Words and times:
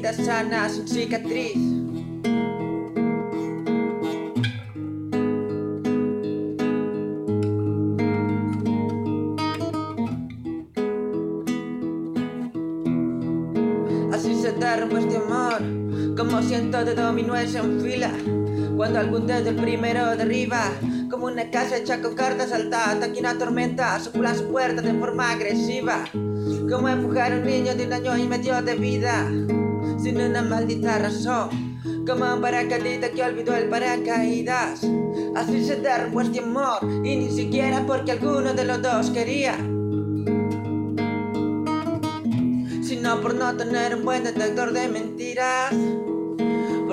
herida 0.00 0.12
sana 0.12 0.68
sin 0.68 0.88
cicatriz. 0.88 1.56
Así 14.12 14.34
se 14.40 14.52
derrumba 14.52 15.00
este 15.00 15.16
amor, 15.16 16.16
como 16.16 16.42
siento 16.42 16.84
de 16.84 16.94
dominó 16.94 17.36
en 17.36 17.80
fila. 17.80 18.10
Cuando 18.76 18.98
algún 18.98 19.26
dedo 19.26 19.50
el 19.50 19.56
primero 19.56 20.16
derriba, 20.16 20.72
como 21.10 21.26
una 21.26 21.50
casa 21.50 21.76
hecha 21.76 22.00
con 22.00 22.14
cartas 22.14 22.52
alta, 22.52 22.92
hasta 22.92 23.12
que 23.12 23.20
una 23.20 23.36
tormenta 23.36 23.98
sopla 24.00 24.34
su 24.34 24.50
puerta 24.50 24.80
de 24.80 24.94
forma 24.94 25.32
agresiva. 25.32 26.04
Como 26.70 26.88
empujar 26.88 27.32
un 27.34 27.44
niño 27.44 27.74
de 27.74 27.86
un 27.86 27.92
año 27.92 28.16
y 28.16 28.28
medio 28.28 28.62
de 28.62 28.76
vida, 28.76 29.28
sin 30.02 30.20
una 30.20 30.42
maldita 30.42 30.98
razón. 30.98 31.80
Como 32.06 32.34
un 32.34 32.40
paracaidista 32.40 33.10
que 33.10 33.22
olvidó 33.22 33.54
el 33.54 33.68
paracaídas. 33.68 34.82
Así 35.36 35.64
se 35.64 35.76
derrumbó 35.76 36.22
este 36.22 36.40
amor, 36.40 36.78
y 37.04 37.16
ni 37.16 37.30
siquiera 37.30 37.84
porque 37.86 38.12
alguno 38.12 38.52
de 38.52 38.64
los 38.64 38.82
dos 38.82 39.10
quería. 39.10 39.56
sino 42.82 43.20
por 43.20 43.34
no 43.34 43.56
tener 43.56 43.94
un 43.94 44.04
buen 44.04 44.24
detector 44.24 44.72
de 44.72 44.88
mentiras. 44.88 45.72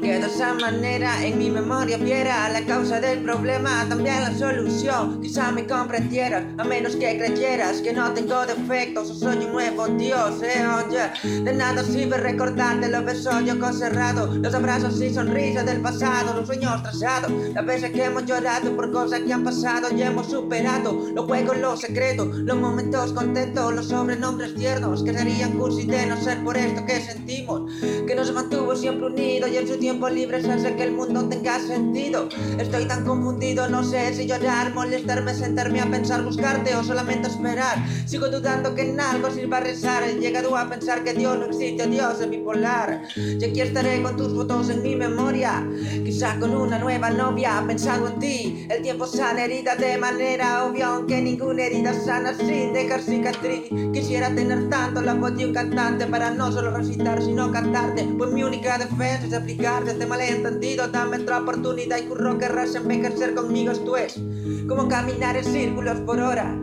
Porque 0.00 0.18
de 0.18 0.26
esa 0.28 0.54
manera 0.54 1.22
en 1.22 1.36
mi 1.36 1.50
memoria 1.50 1.98
viera 1.98 2.48
la 2.48 2.64
causa 2.64 3.02
del 3.02 3.18
problema, 3.18 3.86
también 3.86 4.22
la 4.22 4.32
solución. 4.34 5.20
Quizá 5.20 5.52
me 5.52 5.66
comprendieras, 5.66 6.42
a 6.56 6.64
menos 6.64 6.96
que 6.96 7.18
creyeras 7.18 7.82
que 7.82 7.92
no 7.92 8.10
tengo 8.12 8.46
defectos 8.46 9.10
o 9.10 9.14
soy 9.14 9.44
un 9.44 9.52
nuevo 9.52 9.88
Dios, 9.88 10.42
eh, 10.42 10.64
oye. 10.66 11.42
De 11.42 11.52
nada 11.52 11.84
sirve 11.84 12.16
recordarte 12.16 12.88
los 12.88 13.04
besos 13.04 13.42
y 13.42 13.50
ojos 13.50 13.78
cerrados, 13.78 14.34
los 14.36 14.54
abrazos 14.54 14.98
y 15.02 15.12
sonrisas 15.12 15.66
del 15.66 15.82
pasado, 15.82 16.32
los 16.32 16.46
sueños 16.46 16.82
trazados, 16.82 17.30
las 17.52 17.66
veces 17.66 17.90
que 17.90 18.04
hemos 18.04 18.24
llorado 18.24 18.74
por 18.74 18.90
cosas 18.92 19.20
que 19.20 19.34
han 19.34 19.44
pasado 19.44 19.88
y 19.94 20.00
hemos 20.00 20.28
superado, 20.28 21.10
los 21.14 21.26
juegos, 21.26 21.58
los 21.58 21.78
secretos, 21.78 22.26
los 22.38 22.56
momentos 22.56 23.12
contentos, 23.12 23.74
los 23.74 23.88
sobrenombres 23.88 24.54
tiernos 24.54 25.02
que 25.02 25.12
serían 25.12 25.58
cursi 25.58 25.84
de 25.84 26.06
no 26.06 26.16
ser 26.16 26.42
por 26.42 26.56
esto 26.56 26.86
que 26.86 27.02
sentimos, 27.02 27.70
que 27.99 27.99
nos 28.20 28.34
mantuvo 28.34 28.76
siempre 28.76 29.06
unidos 29.06 29.48
y 29.50 29.56
en 29.56 29.66
su 29.66 29.78
tiempo 29.78 30.06
libre 30.10 30.42
se 30.42 30.52
hace 30.52 30.76
que 30.76 30.82
el 30.82 30.92
mundo 30.92 31.26
tenga 31.26 31.58
sentido. 31.58 32.28
Estoy 32.58 32.84
tan 32.84 33.02
confundido, 33.02 33.66
no 33.70 33.82
sé 33.82 34.12
si 34.12 34.26
llorar, 34.26 34.74
molestarme, 34.74 35.32
sentarme 35.32 35.80
a 35.80 35.90
pensar, 35.90 36.22
buscarte 36.22 36.76
o 36.76 36.84
solamente 36.84 37.28
esperar. 37.28 37.78
Sigo 38.04 38.28
dudando 38.28 38.74
que 38.74 38.90
en 38.90 39.00
algo 39.00 39.30
sirva 39.30 39.56
a 39.56 39.60
rezar. 39.60 40.02
He 40.02 40.20
llegado 40.20 40.54
a 40.54 40.68
pensar 40.68 41.02
que 41.02 41.14
Dios 41.14 41.38
no 41.38 41.46
existe, 41.46 41.86
Dios 41.86 42.20
es 42.20 42.28
bipolar. 42.28 43.04
Y 43.16 43.42
aquí 43.42 43.62
estaré 43.62 44.02
con 44.02 44.18
tus 44.18 44.34
fotos 44.34 44.68
en 44.68 44.82
mi 44.82 44.96
memoria. 44.96 45.66
Quizá 46.04 46.38
con 46.38 46.54
una 46.54 46.78
nueva 46.78 47.08
novia, 47.08 47.64
pensando 47.66 48.08
en 48.08 48.18
ti. 48.18 48.66
El 48.68 48.82
tiempo 48.82 49.06
sana 49.06 49.44
herida 49.44 49.76
de 49.76 49.96
manera 49.96 50.66
obvia, 50.66 50.88
aunque 50.88 51.22
ninguna 51.22 51.62
herida 51.62 51.94
sana 51.94 52.34
sin 52.34 52.74
dejar 52.74 53.00
cicatriz. 53.00 53.70
Quisiera 53.94 54.28
tener 54.34 54.68
tanto 54.68 55.00
la 55.00 55.14
voz 55.14 55.34
de 55.34 55.46
un 55.46 55.54
cantante 55.54 56.06
para 56.06 56.30
no 56.32 56.52
solo 56.52 56.70
recitar, 56.76 57.22
sino 57.22 57.50
cantarte. 57.50 58.09
Pues 58.18 58.30
mi 58.32 58.42
única 58.42 58.78
defensa 58.78 59.26
es 59.26 59.32
aplicar 59.32 59.86
este 59.88 60.06
malentendido. 60.06 60.88
Dame 60.88 61.18
otra 61.18 61.38
oportunidad 61.38 61.98
y 61.98 62.02
curro 62.06 62.38
querrás 62.38 62.74
envejecer 62.74 63.34
conmigo. 63.34 63.72
Esto 63.72 63.96
es 63.96 64.20
como 64.68 64.88
caminar 64.88 65.36
en 65.36 65.44
círculos 65.44 66.00
por 66.00 66.20
hora. 66.20 66.56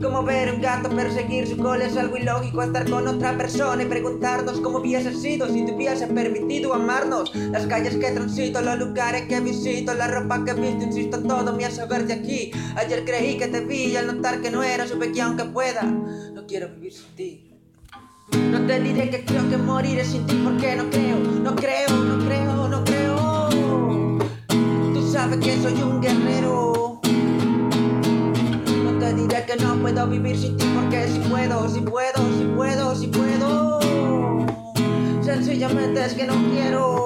Como 0.00 0.22
ver 0.22 0.54
un 0.54 0.62
gato 0.62 0.88
perseguir 0.88 1.46
su 1.46 1.58
cola 1.58 1.84
es 1.84 1.96
algo 1.96 2.16
ilógico 2.16 2.62
estar 2.62 2.88
con 2.88 3.06
otra 3.06 3.36
persona 3.36 3.82
y 3.82 3.86
preguntarnos 3.86 4.60
cómo 4.60 4.78
hubiese 4.78 5.12
sido 5.14 5.46
si 5.46 5.66
te 5.66 5.72
hubiese 5.72 6.06
permitido 6.06 6.72
amarnos. 6.72 7.34
Las 7.34 7.66
calles 7.66 7.96
que 7.96 8.10
transito, 8.10 8.62
los 8.62 8.78
lugares 8.78 9.22
que 9.28 9.40
visito, 9.40 9.92
la 9.92 10.06
ropa 10.06 10.42
que 10.44 10.54
visto, 10.54 10.84
insisto, 10.84 11.22
todo 11.22 11.52
me 11.52 11.66
hace 11.66 11.84
verte 11.84 12.14
aquí. 12.14 12.50
Ayer 12.76 13.04
creí 13.04 13.36
que 13.36 13.48
te 13.48 13.60
vi 13.60 13.88
y 13.88 13.96
al 13.96 14.06
notar 14.06 14.40
que 14.40 14.50
no 14.50 14.62
era, 14.62 14.86
supe 14.86 15.12
que 15.12 15.20
aunque 15.20 15.44
pueda, 15.44 15.82
no 15.82 16.46
quiero 16.46 16.68
vivir 16.68 16.94
sin 16.94 17.14
ti. 17.14 17.49
No 18.60 18.66
te 18.66 18.78
diré 18.78 19.08
que 19.08 19.24
creo 19.24 19.48
que 19.48 19.56
moriré 19.56 20.04
sin 20.04 20.26
ti 20.26 20.38
porque 20.44 20.76
no 20.76 20.90
creo, 20.90 21.18
no 21.18 21.56
creo, 21.56 21.88
no 21.88 22.26
creo, 22.26 22.68
no 22.68 22.84
creo. 22.84 24.18
Tú 24.92 25.10
sabes 25.10 25.38
que 25.38 25.56
soy 25.62 25.80
un 25.82 26.02
guerrero. 26.02 27.00
No 28.84 28.98
te 28.98 29.14
diré 29.14 29.46
que 29.46 29.56
no 29.56 29.76
puedo 29.76 30.06
vivir 30.08 30.36
sin 30.36 30.58
ti 30.58 30.66
porque 30.74 31.08
si 31.08 31.20
puedo, 31.20 31.70
si 31.70 31.80
puedo, 31.80 32.20
si 32.38 32.44
puedo, 32.54 32.94
si 32.94 33.06
puedo. 33.06 33.80
Sencillamente 35.22 36.04
es 36.04 36.12
que 36.12 36.26
no 36.26 36.34
quiero. 36.50 36.99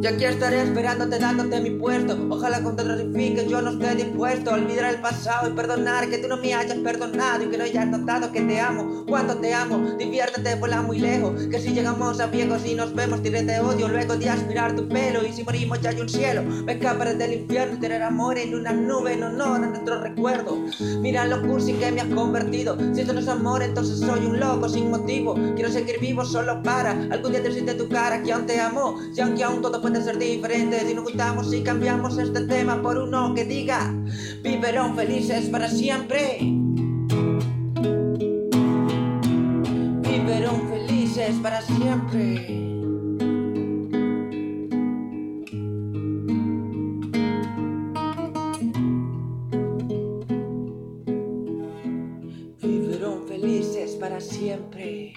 Y 0.00 0.06
aquí 0.06 0.24
estaré 0.24 0.62
esperándote 0.62 1.18
dándote 1.18 1.60
mi 1.60 1.70
puesto. 1.70 2.16
Ojalá 2.30 2.62
cuando 2.62 2.84
te 2.84 2.88
ratifiques 2.88 3.48
yo 3.48 3.60
no 3.60 3.70
esté 3.70 3.96
dispuesto 3.96 4.50
a 4.50 4.54
olvidar 4.54 4.94
el 4.94 5.00
pasado 5.00 5.48
y 5.48 5.52
perdonar 5.54 6.08
que 6.08 6.18
tú 6.18 6.28
no 6.28 6.36
me 6.36 6.54
hayas 6.54 6.78
perdonado 6.78 7.42
y 7.42 7.48
que 7.48 7.58
no 7.58 7.64
hayas 7.64 7.86
notado 7.88 8.30
que 8.30 8.40
te 8.40 8.60
amo. 8.60 9.04
Cuando 9.08 9.36
te 9.38 9.52
amo, 9.52 9.96
diviértete, 9.98 10.54
vuela 10.56 10.82
muy 10.82 10.98
lejos 10.98 11.46
Que 11.50 11.58
si 11.58 11.72
llegamos 11.72 12.20
a 12.20 12.26
viejos 12.26 12.64
y 12.66 12.74
nos 12.74 12.94
vemos 12.94 13.22
de 13.22 13.60
odio 13.60 13.88
luego 13.88 14.16
de 14.16 14.30
aspirar 14.30 14.76
tu 14.76 14.86
pelo. 14.88 15.26
Y 15.26 15.32
si 15.32 15.42
morimos 15.42 15.80
ya 15.80 15.90
hay 15.90 16.00
un 16.00 16.08
cielo, 16.08 16.42
me 16.42 16.74
escaparé 16.74 17.14
del 17.14 17.32
infierno 17.32 17.74
y 17.74 17.80
tener 17.80 18.02
amor 18.02 18.38
en 18.38 18.54
una 18.54 18.72
nube 18.72 19.14
en 19.14 19.24
honor 19.24 19.64
a 19.64 19.66
nuestro 19.66 20.00
recuerdo. 20.00 20.58
Mira 21.00 21.26
lo 21.26 21.42
cursi 21.42 21.72
que 21.72 21.90
me 21.90 22.02
has 22.02 22.08
convertido. 22.08 22.76
Si 22.94 23.00
esto 23.00 23.12
no 23.12 23.20
es 23.20 23.28
amor 23.28 23.62
entonces 23.62 23.98
soy 23.98 24.26
un 24.26 24.38
loco 24.38 24.68
sin 24.68 24.90
motivo. 24.90 25.34
Quiero 25.56 25.70
seguir 25.70 25.98
vivo 26.00 26.24
solo 26.24 26.62
para 26.62 26.92
algún 27.10 27.32
día 27.32 27.40
decirte 27.40 27.74
tu 27.74 27.88
cara 27.88 28.22
que 28.22 28.32
aún 28.32 28.46
te 28.46 28.60
amo. 28.60 28.96
Si 29.12 29.20
aunque 29.20 29.42
aún 29.42 29.60
todo 29.60 29.87
ser 29.96 30.18
diferente 30.18 30.80
si 30.86 30.94
nos 30.94 31.04
juntamos 31.04 31.52
y 31.54 31.62
cambiamos 31.62 32.18
este 32.18 32.42
tema 32.42 32.82
por 32.82 32.98
uno 32.98 33.32
que 33.34 33.44
diga 33.44 33.94
viverán 34.42 34.94
felices 34.94 35.48
para 35.48 35.68
siempre. 35.68 36.38
Viverán 40.02 40.68
felices 40.68 41.36
para 41.42 41.62
siempre. 41.62 42.46
Viverán 52.60 53.26
felices 53.26 53.96
para 53.96 54.20
siempre. 54.20 55.14